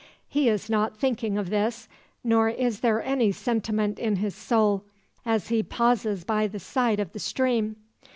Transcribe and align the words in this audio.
He 0.27 0.49
is 0.49 0.67
not 0.67 0.97
thinking 0.97 1.37
of 1.37 1.51
this, 1.51 1.87
nor 2.23 2.49
is 2.49 2.79
there 2.79 3.03
any 3.03 3.31
sentiment 3.31 3.99
in 3.99 4.15
his 4.15 4.33
soul, 4.33 4.83
as 5.27 5.49
he 5.49 5.61
pauses 5.61 6.23
by 6.23 6.47
the 6.47 6.57
side 6.59 6.99
of 6.99 7.11
the 7.13 7.19
stream. 7.19 7.75